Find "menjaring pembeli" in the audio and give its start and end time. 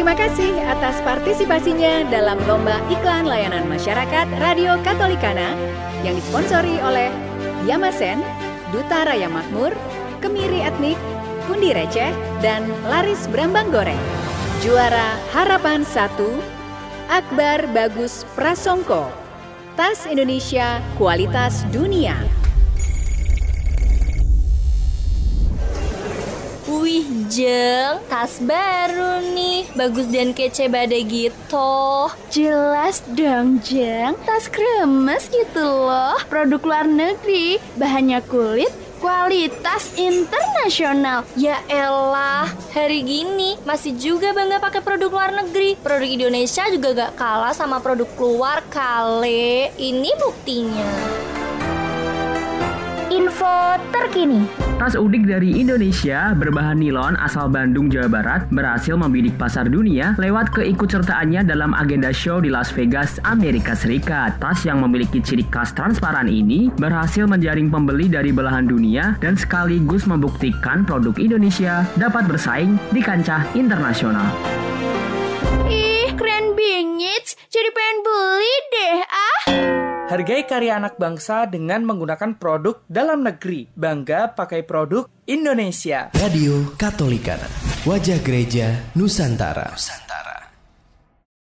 67.28-68.08